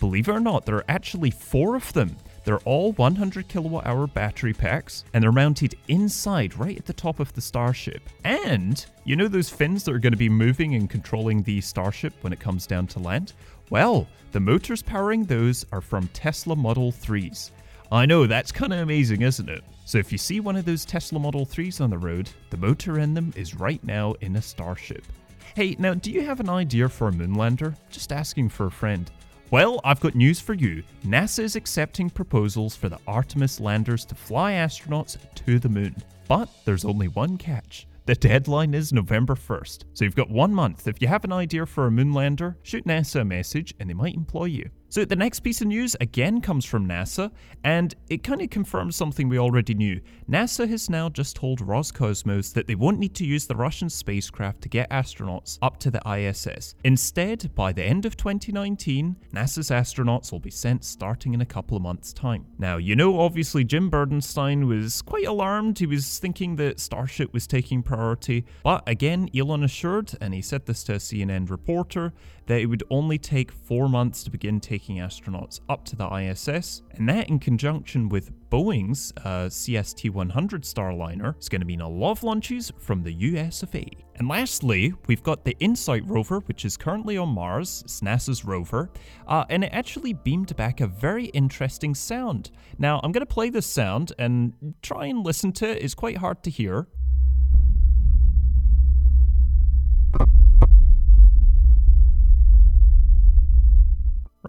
Believe 0.00 0.28
it 0.28 0.32
or 0.32 0.40
not, 0.40 0.64
there 0.64 0.76
are 0.76 0.84
actually 0.88 1.30
four 1.30 1.76
of 1.76 1.92
them. 1.92 2.16
They're 2.44 2.56
all 2.60 2.92
100 2.92 3.48
kilowatt 3.48 3.86
hour 3.86 4.06
battery 4.06 4.54
packs 4.54 5.04
and 5.12 5.22
they're 5.22 5.30
mounted 5.30 5.74
inside 5.88 6.56
right 6.56 6.78
at 6.78 6.86
the 6.86 6.94
top 6.94 7.20
of 7.20 7.30
the 7.34 7.42
Starship. 7.42 8.08
And 8.24 8.86
you 9.04 9.16
know 9.16 9.28
those 9.28 9.50
fins 9.50 9.84
that 9.84 9.94
are 9.94 9.98
going 9.98 10.14
to 10.14 10.16
be 10.16 10.30
moving 10.30 10.74
and 10.74 10.88
controlling 10.88 11.42
the 11.42 11.60
Starship 11.60 12.14
when 12.22 12.32
it 12.32 12.40
comes 12.40 12.66
down 12.66 12.86
to 12.86 13.00
land? 13.00 13.34
Well, 13.68 14.08
the 14.32 14.40
motors 14.40 14.82
powering 14.82 15.24
those 15.24 15.66
are 15.72 15.82
from 15.82 16.08
Tesla 16.08 16.56
Model 16.56 16.90
3s. 16.90 17.50
I 17.90 18.04
know, 18.04 18.26
that's 18.26 18.52
kind 18.52 18.74
of 18.74 18.80
amazing, 18.80 19.22
isn't 19.22 19.48
it? 19.48 19.64
So 19.86 19.96
if 19.96 20.12
you 20.12 20.18
see 20.18 20.40
one 20.40 20.56
of 20.56 20.66
those 20.66 20.84
Tesla 20.84 21.18
Model 21.18 21.46
3s 21.46 21.80
on 21.80 21.88
the 21.88 21.96
road, 21.96 22.28
the 22.50 22.58
motor 22.58 22.98
in 22.98 23.14
them 23.14 23.32
is 23.34 23.54
right 23.54 23.82
now 23.82 24.12
in 24.20 24.36
a 24.36 24.42
Starship. 24.42 25.06
Hey, 25.54 25.74
now 25.78 25.94
do 25.94 26.10
you 26.10 26.20
have 26.20 26.40
an 26.40 26.50
idea 26.50 26.86
for 26.90 27.08
a 27.08 27.12
moonlander? 27.12 27.74
Just 27.88 28.12
asking 28.12 28.50
for 28.50 28.66
a 28.66 28.70
friend. 28.70 29.10
Well, 29.50 29.80
I've 29.84 30.00
got 30.00 30.14
news 30.14 30.38
for 30.38 30.52
you. 30.52 30.82
NASA 31.06 31.38
is 31.38 31.56
accepting 31.56 32.10
proposals 32.10 32.76
for 32.76 32.90
the 32.90 32.98
Artemis 33.06 33.58
landers 33.58 34.04
to 34.04 34.14
fly 34.14 34.52
astronauts 34.52 35.16
to 35.46 35.58
the 35.58 35.70
moon. 35.70 35.96
But 36.28 36.50
there's 36.66 36.84
only 36.84 37.08
one 37.08 37.38
catch. 37.38 37.86
The 38.04 38.14
deadline 38.14 38.74
is 38.74 38.92
November 38.92 39.34
1st, 39.34 39.84
so 39.94 40.04
you've 40.04 40.14
got 40.14 40.28
one 40.28 40.52
month. 40.52 40.86
If 40.86 41.00
you 41.00 41.08
have 41.08 41.24
an 41.24 41.32
idea 41.32 41.64
for 41.64 41.86
a 41.86 41.90
moonlander, 41.90 42.56
shoot 42.62 42.84
NASA 42.84 43.22
a 43.22 43.24
message 43.24 43.72
and 43.80 43.88
they 43.88 43.94
might 43.94 44.14
employ 44.14 44.44
you. 44.44 44.68
So 44.90 45.04
the 45.04 45.16
next 45.16 45.40
piece 45.40 45.60
of 45.60 45.66
news 45.66 45.94
again 46.00 46.40
comes 46.40 46.64
from 46.64 46.88
NASA, 46.88 47.30
and 47.62 47.94
it 48.08 48.22
kind 48.22 48.40
of 48.40 48.48
confirms 48.48 48.96
something 48.96 49.28
we 49.28 49.38
already 49.38 49.74
knew. 49.74 50.00
NASA 50.30 50.66
has 50.66 50.88
now 50.88 51.10
just 51.10 51.36
told 51.36 51.60
Roscosmos 51.60 52.54
that 52.54 52.66
they 52.66 52.74
won't 52.74 52.98
need 52.98 53.14
to 53.16 53.26
use 53.26 53.46
the 53.46 53.54
Russian 53.54 53.90
spacecraft 53.90 54.62
to 54.62 54.70
get 54.70 54.88
astronauts 54.88 55.58
up 55.60 55.78
to 55.80 55.90
the 55.90 56.00
ISS. 56.10 56.74
Instead, 56.84 57.54
by 57.54 57.70
the 57.70 57.84
end 57.84 58.06
of 58.06 58.16
2019, 58.16 59.14
NASA's 59.34 59.68
astronauts 59.68 60.32
will 60.32 60.40
be 60.40 60.50
sent 60.50 60.86
starting 60.86 61.34
in 61.34 61.42
a 61.42 61.46
couple 61.46 61.76
of 61.76 61.82
months' 61.82 62.14
time. 62.14 62.46
Now, 62.58 62.78
you 62.78 62.96
know, 62.96 63.20
obviously 63.20 63.64
Jim 63.64 63.90
Bridenstine 63.90 64.66
was 64.66 65.02
quite 65.02 65.26
alarmed. 65.26 65.78
He 65.80 65.86
was 65.86 66.18
thinking 66.18 66.56
that 66.56 66.80
Starship 66.80 67.34
was 67.34 67.46
taking 67.46 67.82
priority, 67.82 68.46
but 68.64 68.88
again, 68.88 69.28
Elon 69.36 69.64
assured, 69.64 70.12
and 70.22 70.32
he 70.32 70.40
said 70.40 70.64
this 70.64 70.82
to 70.84 70.94
a 70.94 70.96
CNN 70.96 71.50
reporter, 71.50 72.14
that 72.48 72.60
it 72.60 72.66
would 72.66 72.82
only 72.90 73.18
take 73.18 73.52
four 73.52 73.88
months 73.88 74.24
to 74.24 74.30
begin 74.30 74.58
taking 74.58 74.96
astronauts 74.96 75.60
up 75.68 75.84
to 75.84 75.94
the 75.94 76.08
ISS, 76.08 76.82
and 76.92 77.08
that 77.08 77.28
in 77.28 77.38
conjunction 77.38 78.08
with 78.08 78.32
Boeing's 78.50 79.12
uh, 79.18 79.46
CST 79.46 80.10
100 80.10 80.62
Starliner 80.62 81.38
is 81.38 81.48
going 81.48 81.60
to 81.60 81.66
mean 81.66 81.82
a 81.82 81.88
lot 81.88 82.12
of 82.12 82.22
launches 82.22 82.72
from 82.78 83.02
the 83.02 83.12
US 83.12 83.62
of 83.62 83.74
A. 83.74 83.86
And 84.16 84.26
lastly, 84.26 84.94
we've 85.06 85.22
got 85.22 85.44
the 85.44 85.56
InSight 85.60 86.08
rover, 86.08 86.40
which 86.40 86.64
is 86.64 86.76
currently 86.76 87.18
on 87.18 87.28
Mars, 87.28 87.82
it's 87.84 88.00
NASA's 88.00 88.44
rover, 88.44 88.90
uh, 89.26 89.44
and 89.50 89.62
it 89.62 89.70
actually 89.72 90.14
beamed 90.14 90.56
back 90.56 90.80
a 90.80 90.86
very 90.86 91.26
interesting 91.26 91.94
sound. 91.94 92.50
Now, 92.78 92.98
I'm 93.04 93.12
going 93.12 93.26
to 93.26 93.26
play 93.26 93.50
this 93.50 93.66
sound 93.66 94.12
and 94.18 94.74
try 94.82 95.06
and 95.06 95.24
listen 95.24 95.52
to 95.52 95.70
it, 95.70 95.82
it's 95.82 95.94
quite 95.94 96.16
hard 96.16 96.42
to 96.44 96.50
hear. 96.50 96.88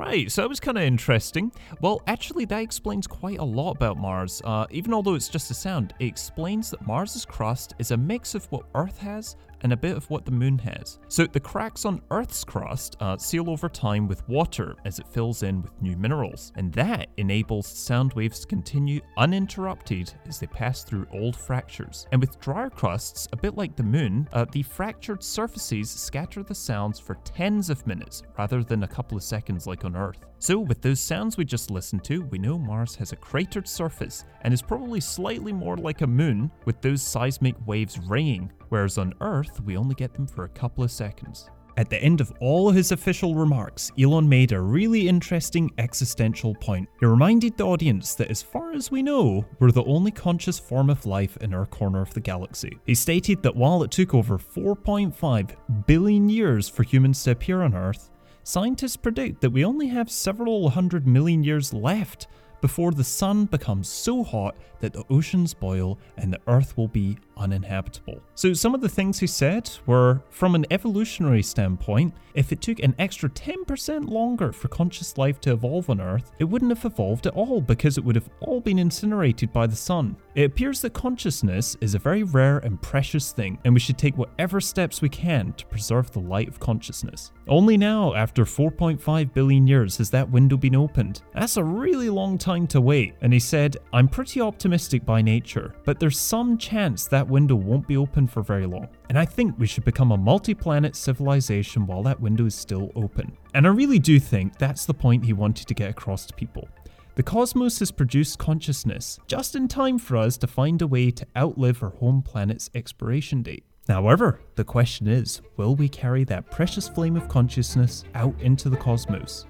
Right, 0.09 0.31
so 0.31 0.41
that 0.41 0.49
was 0.49 0.59
kind 0.59 0.75
of 0.75 0.83
interesting. 0.83 1.51
Well, 1.81 2.01
actually, 2.07 2.45
that 2.45 2.63
explains 2.63 3.05
quite 3.05 3.37
a 3.37 3.43
lot 3.43 3.75
about 3.75 3.95
Mars. 3.95 4.41
Uh, 4.43 4.65
even 4.71 4.91
although 4.91 5.13
it's 5.13 5.29
just 5.29 5.51
a 5.51 5.53
sound, 5.53 5.93
it 5.99 6.07
explains 6.07 6.71
that 6.71 6.81
Mars's 6.87 7.25
crust 7.25 7.75
is 7.77 7.91
a 7.91 7.97
mix 7.97 8.33
of 8.33 8.51
what 8.51 8.63
Earth 8.73 8.97
has 8.97 9.35
and 9.61 9.73
a 9.73 9.77
bit 9.77 9.95
of 9.95 10.09
what 10.09 10.25
the 10.25 10.31
moon 10.31 10.57
has. 10.59 10.99
So 11.07 11.25
the 11.25 11.39
cracks 11.39 11.85
on 11.85 12.01
Earth's 12.11 12.43
crust 12.43 12.97
uh, 12.99 13.17
seal 13.17 13.49
over 13.49 13.69
time 13.69 14.07
with 14.07 14.27
water 14.27 14.75
as 14.85 14.99
it 14.99 15.07
fills 15.07 15.43
in 15.43 15.61
with 15.61 15.81
new 15.81 15.95
minerals, 15.95 16.51
and 16.55 16.71
that 16.73 17.09
enables 17.17 17.67
sound 17.67 18.13
waves 18.13 18.39
to 18.41 18.47
continue 18.47 19.01
uninterrupted 19.17 20.13
as 20.27 20.39
they 20.39 20.47
pass 20.47 20.83
through 20.83 21.07
old 21.11 21.35
fractures. 21.35 22.07
And 22.11 22.21
with 22.21 22.39
drier 22.39 22.69
crusts, 22.69 23.27
a 23.31 23.37
bit 23.37 23.55
like 23.55 23.75
the 23.75 23.83
moon, 23.83 24.27
uh, 24.33 24.45
the 24.51 24.63
fractured 24.63 25.23
surfaces 25.23 25.89
scatter 25.89 26.43
the 26.43 26.55
sounds 26.55 26.99
for 26.99 27.15
tens 27.23 27.69
of 27.69 27.85
minutes 27.87 28.23
rather 28.37 28.63
than 28.63 28.83
a 28.83 28.87
couple 28.87 29.17
of 29.17 29.23
seconds 29.23 29.67
like 29.67 29.85
on 29.85 29.95
Earth. 29.95 30.25
So, 30.41 30.57
with 30.57 30.81
those 30.81 31.01
sounds 31.01 31.35
we 31.35 31.43
just 31.43 31.69
listened 31.69 32.05
to, 32.05 32.23
we 32.23 32.37
know 32.37 32.57
Mars 32.57 32.95
has 32.95 33.11
a 33.11 33.17
cratered 33.17 33.67
surface 33.67 34.23
and 34.41 34.53
is 34.53 34.61
probably 34.61 35.01
slightly 35.01 35.51
more 35.51 35.75
like 35.75 35.99
a 35.99 36.07
moon 36.07 36.49
with 36.63 36.79
those 36.81 37.01
seismic 37.01 37.55
waves 37.67 37.99
ringing, 37.99 38.49
whereas 38.69 38.97
on 38.97 39.13
Earth 39.19 39.59
we 39.65 39.75
only 39.75 39.95
get 39.95 40.13
them 40.13 40.25
for 40.25 40.45
a 40.45 40.49
couple 40.49 40.81
of 40.81 40.91
seconds. 40.91 41.49
At 41.75 41.89
the 41.89 42.01
end 42.01 42.21
of 42.21 42.31
all 42.39 42.71
his 42.71 42.93
official 42.93 43.35
remarks, 43.35 43.91
Elon 43.99 44.27
made 44.27 44.53
a 44.53 44.61
really 44.61 45.09
interesting 45.09 45.71
existential 45.77 46.55
point. 46.55 46.87
He 47.01 47.05
reminded 47.05 47.57
the 47.57 47.65
audience 47.65 48.15
that, 48.15 48.31
as 48.31 48.41
far 48.41 48.71
as 48.71 48.91
we 48.91 49.03
know, 49.03 49.45
we're 49.59 49.71
the 49.71 49.85
only 49.85 50.11
conscious 50.11 50.57
form 50.57 50.89
of 50.89 51.05
life 51.05 51.37
in 51.37 51.53
our 51.53 51.65
corner 51.65 52.01
of 52.01 52.13
the 52.13 52.19
galaxy. 52.21 52.79
He 52.85 52.95
stated 52.95 53.43
that 53.43 53.55
while 53.55 53.83
it 53.83 53.91
took 53.91 54.13
over 54.13 54.37
4.5 54.37 55.85
billion 55.85 56.29
years 56.29 56.69
for 56.69 56.83
humans 56.83 57.23
to 57.23 57.31
appear 57.31 57.61
on 57.61 57.75
Earth, 57.75 58.09
scientists 58.49 58.97
predict 58.97 59.41
that 59.41 59.51
we 59.51 59.63
only 59.63 59.85
have 59.85 60.09
several 60.09 60.71
hundred 60.71 61.05
million 61.05 61.43
years 61.43 61.71
left 61.71 62.25
before 62.61 62.91
the 62.91 63.03
sun 63.03 63.45
becomes 63.45 63.87
so 63.87 64.23
hot 64.23 64.55
that 64.79 64.91
the 64.91 65.03
oceans 65.11 65.53
boil 65.53 65.99
and 66.17 66.33
the 66.33 66.39
earth 66.47 66.75
will 66.75 66.87
be 66.87 67.15
uninhabitable. 67.39 68.21
So, 68.35 68.53
some 68.53 68.75
of 68.75 68.81
the 68.81 68.89
things 68.89 69.19
he 69.19 69.27
said 69.27 69.69
were 69.85 70.21
from 70.29 70.55
an 70.55 70.65
evolutionary 70.69 71.41
standpoint, 71.41 72.13
if 72.33 72.51
it 72.51 72.61
took 72.61 72.79
an 72.79 72.95
extra 72.99 73.29
10% 73.29 74.09
longer 74.09 74.51
for 74.51 74.67
conscious 74.67 75.17
life 75.17 75.41
to 75.41 75.53
evolve 75.53 75.89
on 75.89 75.99
Earth, 75.99 76.31
it 76.39 76.43
wouldn't 76.43 76.75
have 76.75 76.85
evolved 76.85 77.25
at 77.27 77.33
all 77.33 77.59
because 77.61 77.97
it 77.97 78.03
would 78.03 78.15
have 78.15 78.29
all 78.39 78.61
been 78.61 78.79
incinerated 78.79 79.51
by 79.51 79.67
the 79.67 79.75
sun. 79.75 80.15
It 80.35 80.43
appears 80.43 80.81
that 80.81 80.93
consciousness 80.93 81.75
is 81.81 81.95
a 81.95 81.99
very 81.99 82.23
rare 82.23 82.59
and 82.59 82.81
precious 82.81 83.31
thing, 83.31 83.57
and 83.65 83.73
we 83.73 83.79
should 83.79 83.97
take 83.97 84.17
whatever 84.17 84.61
steps 84.61 85.01
we 85.01 85.09
can 85.09 85.53
to 85.53 85.65
preserve 85.65 86.11
the 86.11 86.19
light 86.19 86.47
of 86.47 86.59
consciousness. 86.59 87.31
Only 87.47 87.77
now, 87.77 88.13
after 88.13 88.45
4.5 88.45 89.33
billion 89.33 89.67
years, 89.67 89.97
has 89.97 90.09
that 90.11 90.29
window 90.29 90.55
been 90.55 90.75
opened. 90.75 91.21
That's 91.33 91.57
a 91.57 91.63
really 91.63 92.09
long 92.09 92.37
time 92.37 92.67
to 92.67 92.81
wait, 92.81 93.15
and 93.21 93.33
he 93.33 93.39
said, 93.39 93.77
I'm 93.91 94.07
pretty 94.07 94.39
optimistic 94.39 95.05
by 95.05 95.21
nature, 95.21 95.75
but 95.83 95.99
there's 95.99 96.19
some 96.19 96.57
chance 96.57 97.07
that 97.07 97.27
window 97.29 97.55
won't 97.55 97.87
be 97.87 97.97
open 97.97 98.27
for 98.27 98.41
very 98.41 98.65
long. 98.65 98.87
And 99.09 99.17
I 99.17 99.25
think 99.25 99.57
we 99.57 99.67
should 99.67 99.85
become 99.85 100.11
a 100.11 100.17
multi 100.17 100.53
planet 100.53 100.95
civilization 100.95 101.85
while 101.85 102.03
that 102.03 102.19
window 102.19 102.45
is 102.45 102.55
still 102.55 102.91
open. 102.95 103.37
And 103.53 103.65
I 103.65 103.69
really 103.69 103.99
do 103.99 104.19
think 104.19 104.57
that's 104.57 104.85
the 104.85 104.93
point 104.93 105.25
he 105.25 105.33
wanted 105.33 105.67
to 105.67 105.73
get 105.73 105.89
across 105.89 106.25
to 106.25 106.33
people. 106.33 106.67
The 107.15 107.23
cosmos 107.23 107.79
has 107.79 107.91
produced 107.91 108.39
consciousness 108.39 109.19
just 109.27 109.55
in 109.55 109.67
time 109.67 109.99
for 109.99 110.15
us 110.15 110.37
to 110.37 110.47
find 110.47 110.81
a 110.81 110.87
way 110.87 111.11
to 111.11 111.27
outlive 111.35 111.83
our 111.83 111.89
home 111.89 112.21
planet's 112.21 112.69
expiration 112.73 113.41
date. 113.41 113.65
However, 113.89 114.39
the 114.55 114.63
question 114.63 115.07
is 115.07 115.41
will 115.57 115.75
we 115.75 115.89
carry 115.89 116.23
that 116.25 116.49
precious 116.51 116.87
flame 116.87 117.17
of 117.17 117.27
consciousness 117.27 118.05
out 118.13 118.35
into 118.39 118.69
the 118.69 118.77
cosmos? 118.77 119.45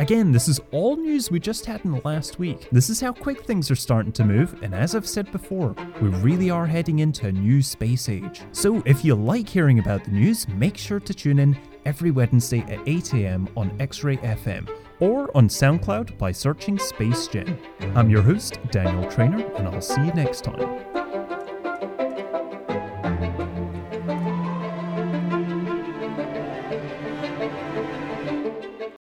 Again, 0.00 0.30
this 0.30 0.46
is 0.46 0.60
all 0.70 0.96
news 0.96 1.28
we 1.28 1.40
just 1.40 1.66
had 1.66 1.84
in 1.84 1.90
the 1.90 2.00
last 2.04 2.38
week. 2.38 2.68
This 2.70 2.88
is 2.88 3.00
how 3.00 3.12
quick 3.12 3.42
things 3.42 3.68
are 3.68 3.76
starting 3.76 4.12
to 4.12 4.24
move, 4.24 4.62
and 4.62 4.72
as 4.72 4.94
I've 4.94 5.08
said 5.08 5.32
before, 5.32 5.74
we 6.00 6.08
really 6.08 6.50
are 6.50 6.66
heading 6.66 7.00
into 7.00 7.26
a 7.26 7.32
new 7.32 7.60
space 7.62 8.08
age. 8.08 8.42
So 8.52 8.80
if 8.86 9.04
you 9.04 9.16
like 9.16 9.48
hearing 9.48 9.80
about 9.80 10.04
the 10.04 10.12
news, 10.12 10.46
make 10.50 10.76
sure 10.76 11.00
to 11.00 11.12
tune 11.12 11.40
in 11.40 11.58
every 11.84 12.12
Wednesday 12.12 12.60
at 12.60 12.78
8am 12.84 13.48
on 13.56 13.76
X 13.80 14.04
Ray 14.04 14.18
FM 14.18 14.68
or 15.00 15.36
on 15.36 15.48
SoundCloud 15.48 16.16
by 16.16 16.30
searching 16.30 16.78
Space 16.78 17.26
Gen. 17.26 17.58
I'm 17.96 18.08
your 18.08 18.22
host, 18.22 18.60
Daniel 18.70 19.10
Trainer, 19.10 19.44
and 19.56 19.66
I'll 19.66 19.80
see 19.80 20.04
you 20.04 20.12
next 20.12 20.44
time. 20.44 20.87